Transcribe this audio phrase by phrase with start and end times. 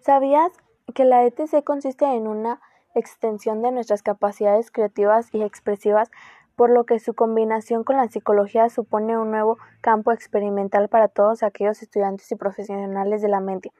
[0.00, 0.52] ¿Sabías
[0.94, 2.60] que la ETC consiste en una
[2.94, 6.10] extensión de nuestras capacidades creativas y expresivas,
[6.56, 11.42] por lo que su combinación con la psicología supone un nuevo campo experimental para todos
[11.42, 13.72] aquellos estudiantes y profesionales de la mente?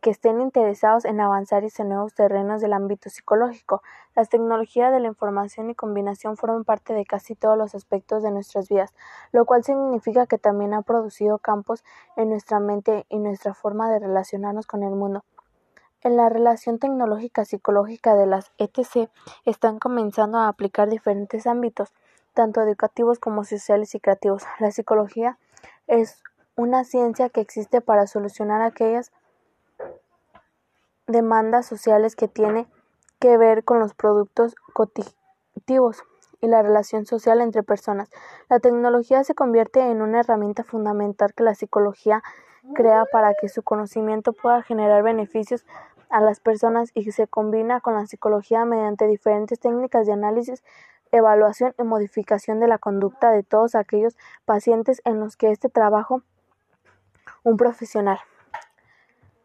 [0.00, 3.82] Que estén interesados en avanzar en nuevos terrenos del ámbito psicológico.
[4.16, 8.30] Las tecnologías de la información y combinación forman parte de casi todos los aspectos de
[8.30, 8.94] nuestras vidas,
[9.32, 11.84] lo cual significa que también ha producido campos
[12.16, 15.22] en nuestra mente y nuestra forma de relacionarnos con el mundo.
[16.02, 19.10] En la relación tecnológica psicológica de las ETC
[19.44, 21.92] están comenzando a aplicar diferentes ámbitos,
[22.32, 24.44] tanto educativos como sociales y creativos.
[24.60, 25.36] La psicología
[25.86, 26.22] es
[26.56, 29.12] una ciencia que existe para solucionar aquellas
[31.10, 32.66] demandas sociales que tiene
[33.18, 35.14] que ver con los productos cotidianos
[36.40, 38.10] y la relación social entre personas.
[38.48, 42.22] La tecnología se convierte en una herramienta fundamental que la psicología
[42.74, 45.64] crea para que su conocimiento pueda generar beneficios
[46.08, 50.64] a las personas y se combina con la psicología mediante diferentes técnicas de análisis,
[51.12, 56.22] evaluación y modificación de la conducta de todos aquellos pacientes en los que este trabajo
[57.42, 58.18] un profesional.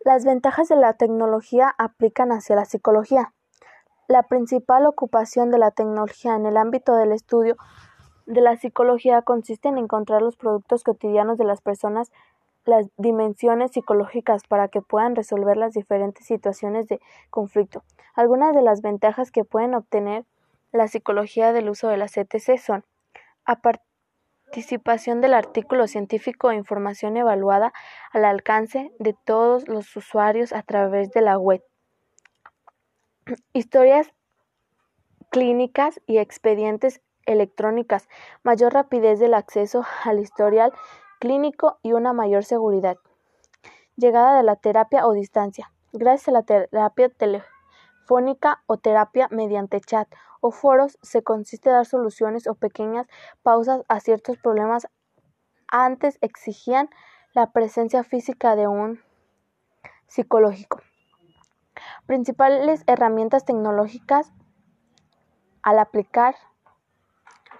[0.05, 3.33] Las ventajas de la tecnología aplican hacia la psicología.
[4.07, 7.57] La principal ocupación de la tecnología en el ámbito del estudio
[8.27, 12.11] de la psicología consiste en encontrar los productos cotidianos de las personas,
[12.65, 17.81] las dimensiones psicológicas para que puedan resolver las diferentes situaciones de conflicto.
[18.13, 20.23] Algunas de las ventajas que pueden obtener
[20.71, 22.85] la psicología del uso de las ETC son
[24.55, 27.73] participación del artículo científico e información evaluada
[28.13, 31.61] al alcance de todos los usuarios a través de la web.
[33.51, 34.13] Historias
[35.29, 38.07] clínicas y expedientes electrónicas,
[38.43, 40.71] mayor rapidez del acceso al historial
[41.19, 42.95] clínico y una mayor seguridad.
[43.97, 45.69] Llegada de la terapia o distancia.
[45.91, 50.07] Gracias a la terapia telefónica o terapia mediante chat
[50.41, 53.07] o foros se consiste en dar soluciones o pequeñas
[53.43, 54.87] pausas a ciertos problemas
[55.67, 56.89] antes exigían
[57.33, 59.01] la presencia física de un
[60.07, 60.81] psicológico.
[62.05, 64.31] Principales herramientas tecnológicas
[65.61, 66.35] al aplicar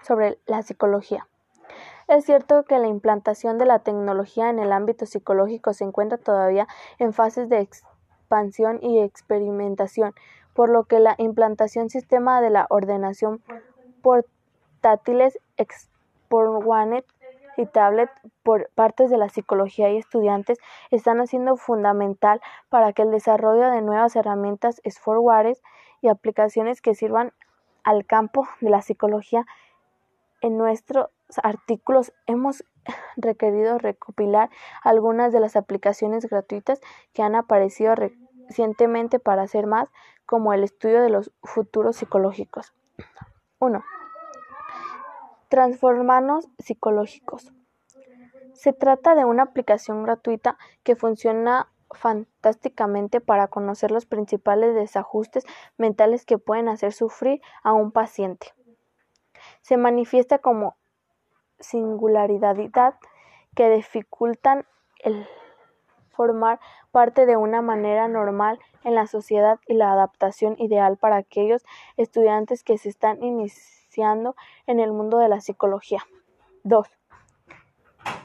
[0.02, 1.26] sobre la psicología.
[2.08, 6.68] Es cierto que la implantación de la tecnología en el ámbito psicológico se encuentra todavía
[6.98, 10.14] en fases de expansión y experimentación,
[10.56, 13.42] por lo que la implantación sistema de la ordenación
[14.02, 17.04] portátiles, Exportwanet
[17.58, 18.10] y tablet
[18.42, 20.58] por partes de la psicología y estudiantes
[20.90, 22.40] están haciendo fundamental
[22.70, 25.62] para que el desarrollo de nuevas herramientas softwares
[26.00, 27.32] y aplicaciones que sirvan
[27.84, 29.46] al campo de la psicología.
[30.40, 31.08] En nuestros
[31.42, 32.64] artículos hemos
[33.16, 34.50] requerido recopilar
[34.82, 36.80] algunas de las aplicaciones gratuitas
[37.12, 39.88] que han aparecido recientemente para hacer más
[40.26, 42.74] como el estudio de los futuros psicológicos.
[43.60, 43.82] 1.
[45.48, 47.52] Transformanos psicológicos.
[48.52, 55.44] Se trata de una aplicación gratuita que funciona fantásticamente para conocer los principales desajustes
[55.76, 58.54] mentales que pueden hacer sufrir a un paciente.
[59.62, 60.76] Se manifiesta como
[61.60, 62.98] singularidad
[63.54, 64.66] que dificultan
[64.98, 65.26] el
[66.16, 66.58] formar
[66.90, 71.64] parte de una manera normal en la sociedad y la adaptación ideal para aquellos
[71.96, 74.34] estudiantes que se están iniciando
[74.66, 76.00] en el mundo de la psicología.
[76.64, 76.88] 2.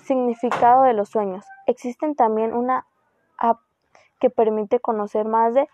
[0.03, 1.45] Significado de los sueños.
[1.67, 2.87] Existen también una
[3.37, 3.59] app
[4.19, 5.67] que permite conocer más de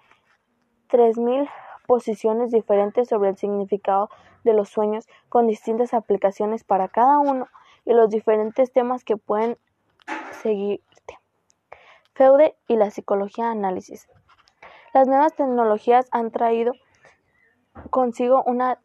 [0.90, 1.50] 3.000
[1.86, 4.10] posiciones diferentes sobre el significado
[4.44, 7.48] de los sueños con distintas aplicaciones para cada uno
[7.86, 9.58] y los diferentes temas que pueden
[10.42, 10.82] seguir
[12.18, 14.10] Feude y la psicología análisis.
[14.92, 16.74] Las nuevas tecnologías han traído
[17.92, 18.80] consigo una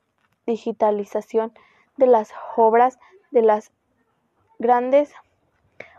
[0.46, 1.54] digitalización
[1.96, 2.98] de las obras
[3.30, 3.72] de las
[4.58, 5.14] grandes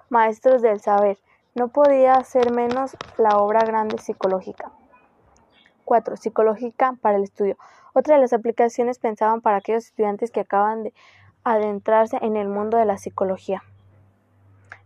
[0.10, 1.18] maestros del saber.
[1.56, 4.72] No podía ser menos la obra grande psicológica.
[5.86, 6.18] 4.
[6.18, 7.58] Psicológica para el estudio.
[7.96, 10.94] Otra de las aplicaciones pensaban para aquellos estudiantes que acaban de
[11.44, 13.64] adentrarse en el mundo de la psicología.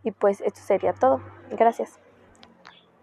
[0.04, 1.22] Y pues esto sería todo.
[1.50, 2.00] Gracias.